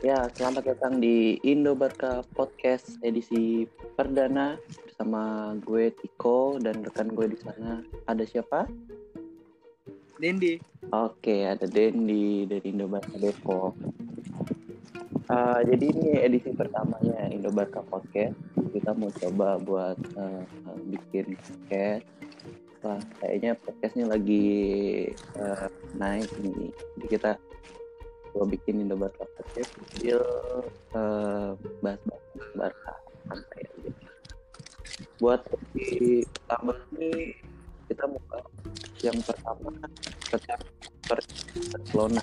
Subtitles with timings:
[0.00, 3.68] Ya, selamat datang di Indo Barca Podcast edisi
[4.00, 7.84] perdana bersama gue Tiko dan rekan gue di sana.
[8.08, 8.64] Ada siapa?
[10.16, 10.56] Dendi.
[10.88, 13.76] Oke, ada Dendi dari Indo Barca Depok.
[15.28, 18.40] Uh, jadi ini edisi pertamanya Indo Barca Podcast.
[18.72, 20.40] Kita mau coba buat uh,
[20.88, 22.08] bikin podcast.
[22.80, 24.48] Wah, kayaknya podcastnya lagi
[25.36, 25.68] uh,
[26.00, 26.72] naik nih.
[26.72, 27.36] Jadi kita
[28.30, 30.22] gue bikin Indo Barca podcast sambil
[30.94, 32.92] uh, bahas-bahas Barca
[33.26, 33.90] santai aja.
[35.18, 35.42] Buat
[35.74, 37.34] di pertama ini
[37.90, 38.22] kita mau
[39.02, 39.70] yang pertama
[40.30, 40.62] tentang
[41.10, 42.22] Barcelona.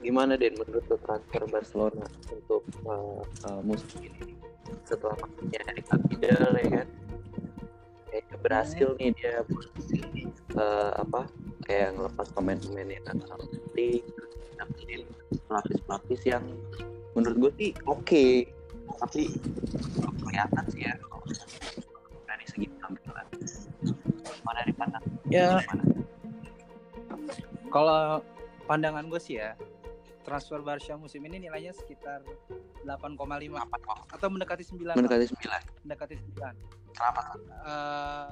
[0.00, 4.32] Gimana Den menurut transfer Barcelona untuk uh, uh, musim ini
[4.88, 6.88] setelah masuknya Eric Abidal ya kan?
[8.08, 9.44] Kayaknya berhasil nih dia
[10.56, 11.28] uh, apa
[11.70, 14.02] kayak ngelepas pemain-pemain yang nggak terlalu penting
[14.58, 15.00] dapetin
[15.46, 16.44] pelapis-pelapis yang
[17.14, 18.02] menurut gue sih oke.
[18.02, 18.50] Okay.
[18.98, 19.30] tapi
[20.26, 20.94] kelihatan sih ya
[22.26, 23.26] dari segi penampilan.
[24.42, 25.62] Mana dari pandang ya.
[27.70, 28.18] kalau
[28.66, 29.54] pandangan gue sih ya
[30.26, 32.26] transfer Barca musim ini nilainya sekitar
[32.82, 33.14] 8,5
[34.10, 37.22] atau mendekati 9 mendekati 9 mendekati 9 kenapa?
[37.62, 38.28] Uh,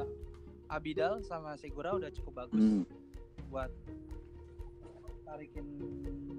[0.75, 2.61] Abidal sama Segura udah cukup bagus.
[2.61, 3.08] Hmm
[3.49, 3.73] buat
[5.29, 5.67] tarikin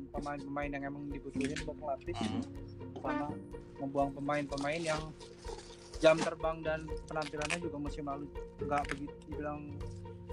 [0.09, 2.15] pemain-pemain yang emang dibutuhin buat ngelatih.
[2.17, 2.43] Hmm.
[2.99, 3.31] sama
[3.79, 4.99] membuang pemain-pemain yang
[6.03, 8.27] jam terbang dan penampilannya juga musim lalu
[8.59, 9.71] nggak begitu dibilang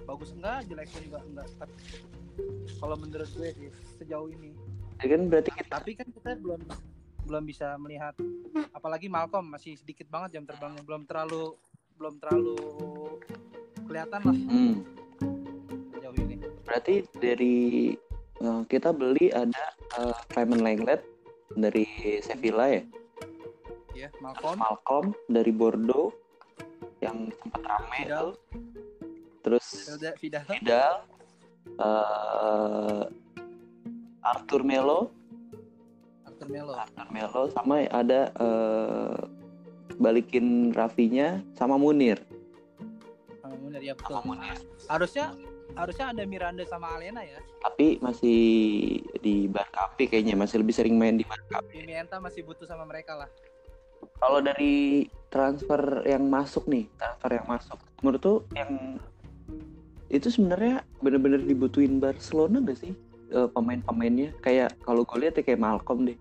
[0.03, 1.49] bagus enggak jelek pun juga enggak.
[1.63, 1.75] Tapi
[2.83, 3.71] kalau menurut gue sih
[4.03, 4.51] sejauh ini.
[4.99, 5.71] Ya kan berarti kita...
[5.71, 6.61] tapi kan kita belum
[7.27, 8.15] belum bisa melihat
[8.71, 11.59] apalagi Malcolm masih sedikit banget jam terbangnya belum terlalu
[11.99, 12.59] belum terlalu
[13.87, 14.37] kelihatan lah.
[14.37, 15.06] Hmm
[16.77, 17.97] berarti dari
[18.45, 19.65] uh, kita beli ada
[19.97, 21.01] uh, Clement Lenglet
[21.57, 21.89] dari
[22.21, 22.85] Sevilla ya
[23.97, 24.61] Iya, Malcolm.
[24.61, 26.13] Malcolm dari Bordeaux
[27.01, 28.29] yang sempat rame Vidal.
[29.41, 29.67] Terus
[30.21, 30.45] Vidal.
[30.53, 30.95] Vidal.
[31.81, 33.09] Uh,
[34.21, 35.09] Arthur Melo.
[36.29, 36.77] Arthur Melo.
[36.77, 39.17] Arthur Melo sama ada uh,
[39.97, 42.21] balikin Rafinya sama Munir.
[43.41, 44.13] Sama Munir ya betul.
[44.13, 44.61] Sama Munir.
[44.93, 45.33] Harusnya
[45.77, 47.39] harusnya ada Miranda sama Alena ya.
[47.61, 48.41] Tapi masih
[49.21, 51.85] di Barkapi kayaknya masih lebih sering main di Barkapi.
[51.85, 53.31] Pimienta masih butuh sama mereka lah.
[54.17, 58.97] Kalau dari transfer yang masuk nih, transfer yang masuk, menurut tuh yang
[60.09, 62.93] itu sebenarnya benar-benar dibutuhin Barcelona gak sih
[63.37, 64.33] uh, pemain-pemainnya?
[64.41, 66.17] Kayak kalau gue lihat ya kayak Malcolm deh.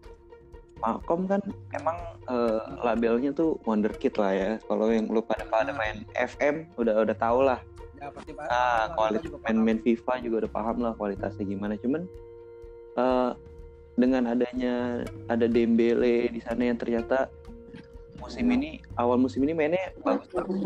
[0.83, 1.39] Malcolm kan
[1.72, 1.95] emang
[2.27, 4.51] uh, labelnya tuh wonderkid lah ya.
[4.67, 7.63] Kalau yang lu pada pada main FM udah udah tau lah
[8.05, 11.73] ya paham ah kualitas main-main FIFA juga udah paham lah kualitasnya gimana.
[11.81, 12.05] Cuman
[13.01, 13.33] uh,
[13.95, 17.31] dengan adanya ada Dembele di sana yang ternyata
[18.19, 20.59] musim ini awal musim ini mainnya bagus bagus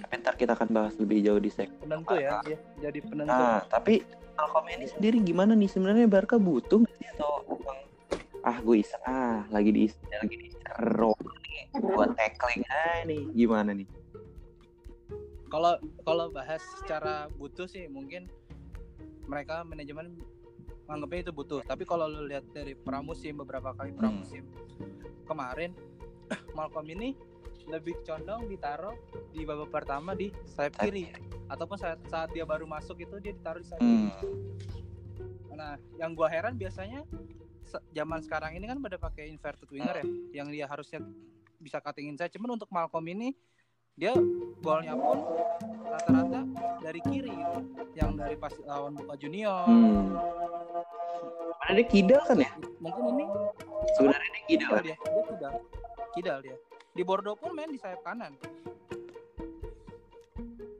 [0.00, 3.30] tapi ntar kita akan bahas lebih jauh di segmen penentu ya, ya jadi penentu.
[3.30, 4.02] Nah tapi
[4.34, 5.68] Malcolm ini sendiri gimana nih?
[5.68, 7.06] Sebenarnya Barca butuh nggak sih?
[7.14, 7.30] Atau
[8.40, 9.84] ah gue iseng ah lagi di
[10.16, 13.22] lagi di nih buat tackling ah nih.
[13.36, 13.99] Gimana nih
[15.50, 18.30] kalau kalau bahas secara butuh sih mungkin
[19.26, 20.16] mereka manajemen
[20.86, 25.26] menganggapnya itu butuh tapi kalau lu lihat dari pramusim beberapa kali pramusim hmm.
[25.26, 25.74] kemarin
[26.56, 27.18] Malcolm ini
[27.70, 28.96] lebih condong ditaruh
[29.30, 31.10] di babak pertama di sayap kiri
[31.46, 34.10] ataupun saat, saat dia baru masuk itu dia ditaruh di sayap kiri.
[34.10, 35.54] Hmm.
[35.54, 37.04] Nah, yang gua heran biasanya
[37.94, 40.06] zaman sekarang ini kan pada pakai inverted winger ya,
[40.42, 40.98] yang dia harusnya
[41.62, 42.32] bisa cutting inside.
[42.34, 43.36] Cuman untuk Malcolm ini
[44.00, 44.16] dia
[44.64, 45.18] golnya pun
[45.90, 46.40] rata-rata
[46.80, 47.60] dari kiri gitu
[47.98, 50.16] yang dari pas lawan Boca Junior hmm.
[51.60, 52.50] mana dia kidal kan ya?
[52.80, 53.24] Mungkin ini
[53.98, 54.70] sebenarnya dia kidal.
[54.80, 55.52] Dia dia kidal.
[56.16, 56.56] Kidal dia.
[56.96, 58.32] Di Bordeaux pun main di sayap kanan.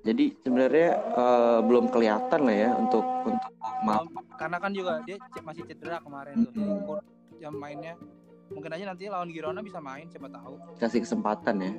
[0.01, 3.53] Jadi sebenarnya uh, belum kelihatan lah ya untuk untuk
[3.85, 4.09] maaf
[4.41, 7.05] karena kan juga dia masih cedera kemarin tuh hmm.
[7.37, 7.95] yang mainnya.
[8.51, 10.59] Mungkin aja nanti lawan Girona bisa main siapa tahu.
[10.81, 11.73] Kasih kesempatan ya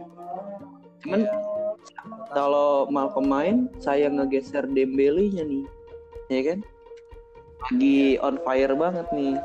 [1.01, 1.39] cuman yeah.
[2.33, 5.65] kalau mau pemain saya ngegeser Dembele-nya nih
[6.31, 6.59] ya kan
[7.69, 9.35] lagi on fire banget nih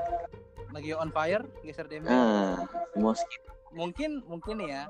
[0.72, 2.64] lagi on fire geser Dembele nah
[2.96, 3.42] mau skip
[3.76, 4.88] mungkin mungkin ya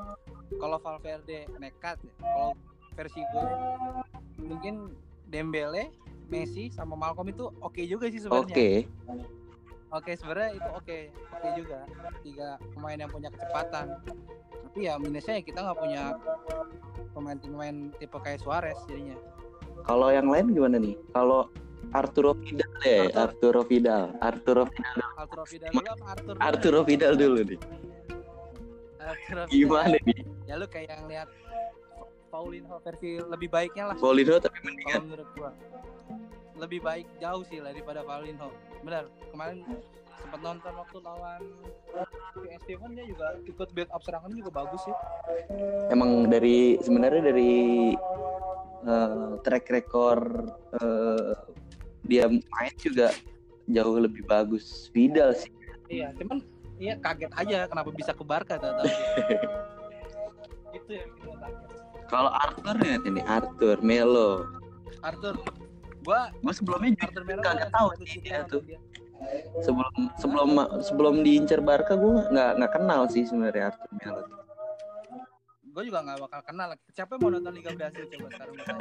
[0.62, 2.54] kalau Valverde nekat kalau
[2.94, 3.48] versi gue
[4.42, 4.94] mungkin
[5.26, 5.90] Dembele
[6.26, 8.50] Messi sama Malcolm itu oke okay juga sih sebenarnya.
[8.50, 8.54] Oke.
[8.54, 8.78] Okay
[9.92, 11.02] oke sebenarnya itu oke okay.
[11.12, 11.78] oke okay juga
[12.24, 13.86] tiga pemain yang punya kecepatan
[14.66, 16.02] tapi ya minusnya ya kita nggak punya
[17.16, 19.16] pemain-pemain tipe kayak Suarez jadinya
[19.86, 21.46] kalau yang lain gimana nih kalau
[21.94, 23.62] Arturo Vidal deh, Arthur.
[23.62, 26.42] Arturo Vidal, Arturo Vidal, Arturo Vidal dulu apa Arthur dulu?
[26.42, 27.60] Arturo Vidal dulu nih.
[28.98, 29.54] Arturo Vidal.
[29.54, 30.26] Gimana nih?
[30.46, 31.28] ya lu kayak yang lihat
[32.30, 35.50] Paulinho versi lebih baiknya lah Paulinho tapi mendingan menurut gua
[36.56, 38.50] lebih baik jauh sih daripada Paulinho
[38.80, 39.64] benar kemarin
[40.26, 41.42] sempat nonton waktu lawan
[42.34, 44.94] PSV kan dia juga ikut build up serangan juga bagus sih.
[45.92, 47.54] Emang dari sebenarnya dari
[48.84, 50.50] eh, track record
[50.82, 51.32] eh,
[52.10, 53.14] dia main juga
[53.70, 54.90] jauh lebih bagus.
[54.90, 55.52] Vidal sih.
[55.86, 56.42] iya cuman
[56.82, 58.74] iya kaget aja kenapa bisa ke Barca tahu
[60.74, 61.70] itu yang bikin gua kaget.
[62.10, 64.50] Kalau Arthur ya ini Arthur Melo.
[65.06, 65.38] Arthur
[66.06, 68.62] gua Gue sebelumnya juga gua tahu sih dia tuh.
[68.62, 68.78] dia.
[69.64, 70.48] sebelum sebelum
[70.84, 74.22] sebelum diincar Barca gue nggak nggak kenal sih sebenarnya Arthur Melo.
[75.76, 78.76] gue juga nggak bakal kenal siapa yang mau nonton Liga Brasil coba sekarang gua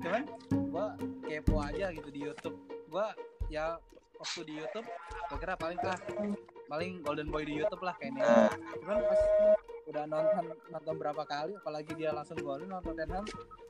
[0.00, 0.22] cuman
[0.52, 0.86] gue
[1.26, 2.56] kepo aja gitu di YouTube
[2.88, 3.06] gue
[3.48, 3.76] ya
[4.26, 4.86] waktu di YouTube
[5.30, 5.98] gue kira paling ah
[6.66, 8.26] paling Golden Boy di YouTube lah kayaknya.
[8.26, 8.50] Nah,
[8.82, 9.22] cuman pas
[9.86, 10.44] udah nonton
[10.74, 13.22] nonton berapa kali apalagi dia langsung golin nonton Tottenham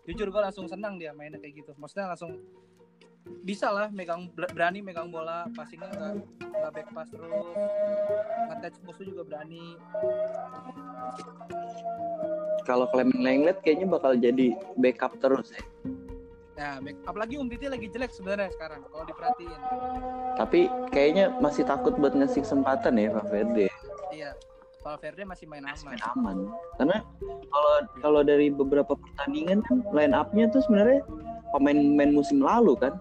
[0.08, 1.76] jujur gue langsung senang dia mainnya kayak gitu.
[1.76, 2.41] Maksudnya langsung
[3.44, 7.47] bisa lah megang ber- berani megang bola passingnya nggak nggak back pass terus.
[8.49, 9.76] Nge-touch musuh juga berani.
[12.64, 15.62] Kalau Clement Lenglet kayaknya bakal jadi backup terus ya.
[16.56, 19.61] Nah, back- apalagi Umtiti lagi jelek sebenarnya sekarang kalau diperhatiin.
[20.41, 23.69] Tapi kayaknya masih takut buat ngasih kesempatan ya Valverde.
[24.08, 24.32] Iya.
[24.81, 25.93] Valverde masih main Masih aman.
[25.93, 26.37] main aman.
[26.81, 26.97] Karena
[27.53, 31.05] kalau kalau dari beberapa pertandingan kan line up-nya tuh sebenarnya
[31.53, 32.94] pemain-pemain musim lalu kan.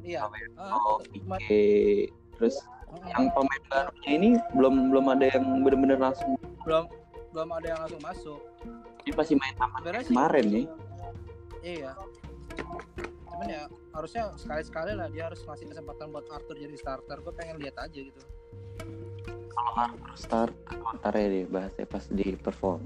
[0.00, 0.24] Iya.
[0.56, 2.08] Oh, Pique.
[2.40, 2.56] Terus
[3.04, 6.88] yang pemain barunya ini belum belum ada yang benar-benar langsung belum
[7.36, 8.40] belum ada yang langsung masuk.
[9.04, 10.66] dia pasti main aman kemarin nih.
[11.60, 11.92] iya.
[13.28, 13.64] Cuman ya
[13.94, 17.16] harusnya sekali-sekali lah dia harus ngasih kesempatan buat Arthur jadi starter.
[17.22, 18.20] Gue pengen lihat aja gitu.
[19.52, 20.54] Kalau Arthur start
[20.98, 22.82] ntar ya deh bahasnya pas di perform.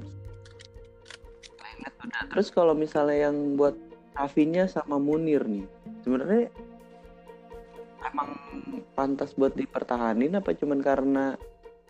[2.32, 3.74] Terus kalau misalnya yang buat
[4.12, 5.64] Rafinha sama Munir nih,
[6.04, 6.52] sebenarnya
[8.12, 8.28] emang
[8.92, 11.24] pantas buat dipertahanin apa cuman karena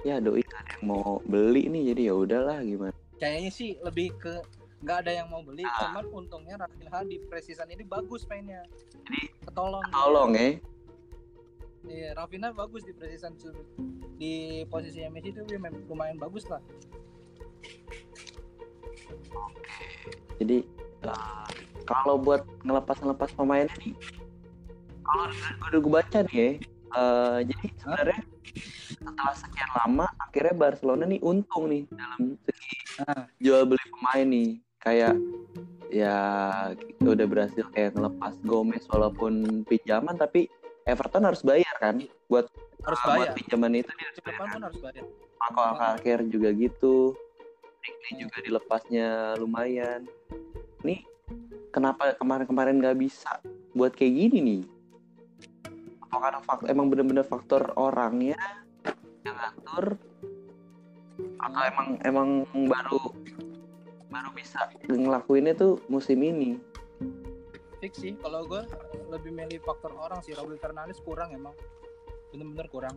[0.06, 4.34] ya doi ada yang mau beli nih jadi ya udahlah gimana Kayaknya sih lebih ke
[4.82, 5.88] nggak ada yang mau beli, Ah.
[5.88, 8.66] cuman untungnya Rafinha di precision ini bagus mainnya.
[9.00, 9.82] Jadi, ketolong.
[9.88, 10.48] tolong ya
[11.82, 13.34] Iya, Rafinha bagus di precision
[14.16, 14.34] di
[14.66, 15.42] posisi Messi itu
[15.88, 16.62] lumayan bagus lah.
[20.36, 20.66] jadi
[21.02, 21.48] eh,
[21.84, 23.94] kalau buat ngelepas ngelepas pemain nih
[25.00, 25.24] kalau
[25.68, 26.48] udah gue baca nih ya
[26.92, 28.20] eh, jadi sebenarnya
[28.98, 32.70] setelah sekian lama akhirnya Barcelona nih untung nih dalam segi
[33.00, 33.24] Ah.
[33.38, 34.50] jual beli pemain nih
[34.82, 35.14] kayak
[35.92, 36.16] ya
[37.04, 40.48] udah berhasil kayak ngelepas Gomez walaupun pinjaman tapi
[40.88, 42.50] Everton harus bayar kan buat
[42.82, 43.36] Harus buat bayar.
[43.38, 44.38] pinjaman itu dia harus bayar.
[44.50, 45.04] pun harus bayar.
[45.38, 47.14] Marco Alcacer juga gitu
[47.82, 50.06] Rigley juga dilepasnya lumayan
[50.82, 51.02] nih
[51.70, 53.38] kenapa kemarin-kemarin nggak bisa
[53.74, 54.62] buat kayak gini nih
[56.08, 58.36] apa karena faktor emang bener-bener faktor orangnya
[59.22, 59.94] yang ngatur
[61.42, 62.28] atau emang emang
[62.66, 63.02] baru
[64.12, 66.60] baru bisa ngelakuinnya tuh musim ini
[67.82, 68.62] Fix sih, kalau gue
[69.10, 70.38] lebih milih faktor orang sih.
[70.38, 71.50] Raul Fernandes kurang emang,
[72.30, 72.94] bener-bener kurang.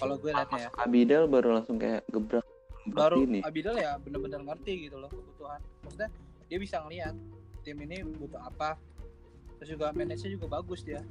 [0.00, 0.70] Kalau gue liatnya ya.
[0.80, 2.40] Abidal baru langsung kayak gebrak
[2.88, 5.60] Baru ini Abidal ya bener-bener ngerti gitu loh kebutuhan.
[5.84, 6.08] Maksudnya
[6.48, 7.12] dia bisa ngeliat
[7.60, 8.80] tim ini butuh apa.
[9.60, 11.04] Terus juga manage juga bagus dia.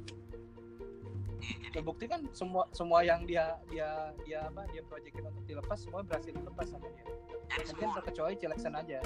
[1.74, 6.32] Terbukti kan semua semua yang dia dia dia apa dia proyekin untuk dilepas semua berhasil
[6.32, 7.06] dilepas sama dia.
[7.70, 9.00] Mungkin terkecuali Cilesan aja.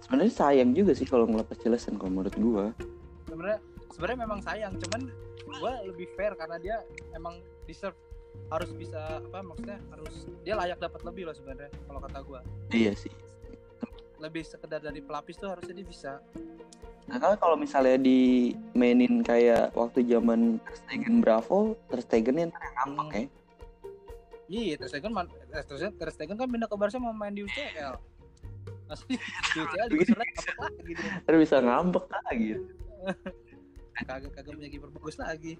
[0.00, 2.66] sebenarnya sayang juga sih kalau ngelepas Cilesan kalau menurut gua.
[3.28, 3.60] Sebenarnya
[3.94, 5.02] sebenarnya memang sayang cuman
[5.50, 6.76] gue lebih fair karena dia
[7.12, 7.98] emang deserve
[8.48, 12.40] harus bisa apa maksudnya harus dia layak dapat lebih loh sebenarnya kalau kata gue
[12.72, 13.12] iya sih.
[14.20, 16.12] Lebih sekedar dari pelapis tuh harusnya dia bisa
[17.10, 21.58] Nah, kalau kalau misalnya dimainin kayak waktu zaman Ter Stegen Bravo,
[21.90, 23.24] Ter Stegen yang ntar yang ngambek ya.
[24.48, 27.30] iya Ter Stegen man, eh, Ter Stegen- Ter Stegen kan pindah ke Barca mau main
[27.30, 27.98] di UCL
[28.86, 32.48] Asli di UCL juga sudah apa lagi Ntar bisa ngambek lagi.
[34.00, 35.52] kagak kagak punya kiper bagus lagi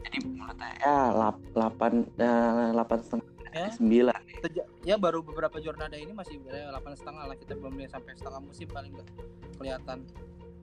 [0.00, 3.68] Jadi menurut saya ya lap- delapan eh, delapan setengah Ya.
[3.72, 4.20] sembilan.
[4.44, 8.40] Teja- ya baru beberapa jornada ini masih delapan setengah lah kita belum lihat sampai setengah
[8.40, 9.08] musim paling nggak
[9.56, 9.98] kelihatan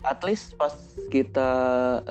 [0.05, 0.73] At least pas
[1.09, 1.49] kita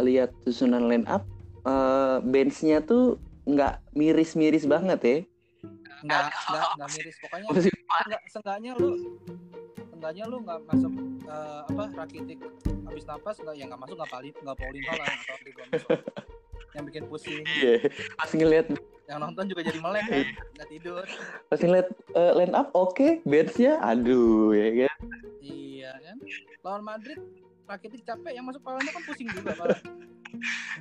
[0.02, 1.22] lihat susunan line up,
[1.62, 5.18] eh, benchnya tuh nggak miris-miris banget ya.
[6.04, 8.90] nggak nggak nggak miris pokoknya Musim enggak seenggaknya lu
[9.88, 10.92] seenggaknya lu nggak masuk
[11.24, 12.38] eh, apa Rakitic
[12.84, 15.36] habis napas nggak yang nggak masuk nggak paling nggak Paulinho lah atau
[16.76, 17.88] yang bikin pusing Iya.
[18.18, 18.66] Pas ngeliat
[19.04, 21.04] yang nonton juga jadi melek kan nggak tidur.
[21.52, 24.98] Pas ngeliat eh, line up oke, benchnya aduh ya kan.
[25.44, 26.16] iya kan?
[26.64, 27.20] Lawan Madrid
[27.64, 29.80] Rakitic capek yang masuk Paulinho kan pusing juga malah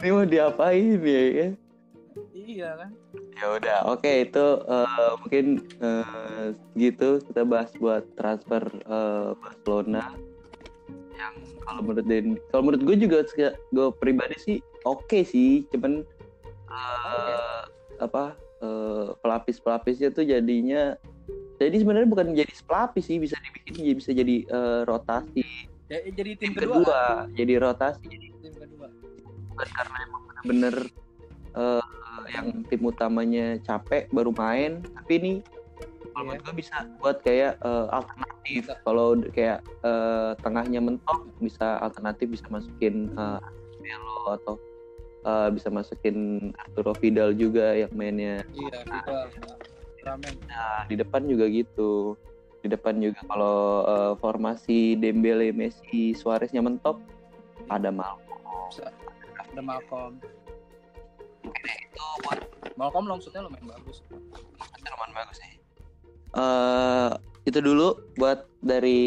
[0.03, 1.51] Ini mau diapain ya kan?
[2.33, 2.91] iya kan?
[3.33, 5.45] Ya udah, oke itu eh, mungkin
[5.83, 6.45] eh,
[6.79, 10.15] gitu kita bahas buat transfer eh, Barcelona.
[11.13, 13.17] Yang kalau menurut Den, kalau menurut gue juga
[13.71, 16.03] gue pribadi sih oke sih, cuman
[16.71, 17.61] eh,
[18.05, 20.95] apa eh, pelapis-pelapisnya tuh jadinya
[21.61, 25.45] jadi sebenarnya bukan jadi pelapis sih bisa dibikin jadi bisa jadi eh, rotasi.
[25.91, 27.35] Ya, jadi tim, tim kedua, kedua, kan?
[27.37, 28.03] jadi rotasi.
[28.09, 28.87] Jadi tim kedua.
[29.53, 30.75] Bukan karena emang bener-bener
[31.53, 31.83] eh,
[32.33, 35.33] yang tim utamanya capek baru main tapi ini
[36.13, 36.29] kalau Iya.
[36.29, 38.63] menurut gue bisa buat kayak eh, alternatif.
[38.83, 43.09] Kalau kayak eh, tengahnya mentok bisa alternatif bisa masukin
[43.83, 44.55] Melo atau
[45.23, 48.43] eh, bisa masukin Arturo Vidal juga yang mainnya.
[48.53, 49.17] Iya kita
[50.03, 52.19] ramen Nah, di depan juga gitu.
[52.63, 56.99] Di depan juga kalau eh, formasi Dembele Messi Suareznya mentok
[57.71, 58.71] ada Malcolm.
[59.39, 60.19] Ada Malcolm.
[61.43, 62.39] Itu buat
[62.75, 64.03] Malcolm longsutnya lumayan bagus.
[64.11, 65.53] Lumayan bagus sih.
[66.33, 67.11] Eh
[67.43, 69.03] itu dulu buat dari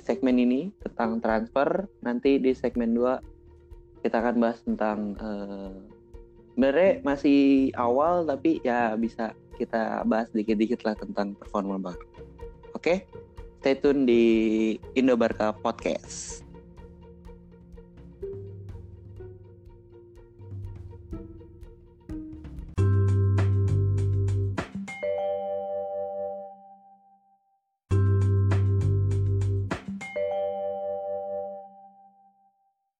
[0.00, 1.84] segmen ini tentang transfer.
[2.00, 3.39] Nanti di segmen 2
[4.00, 5.72] kita akan bahas tentang eh
[6.54, 12.04] sebenarnya masih awal tapi ya bisa kita bahas dikit-dikit lah tentang performa baru.
[12.76, 13.08] Oke?
[13.60, 14.24] Stay tune di
[14.96, 16.49] Indobarka Podcast.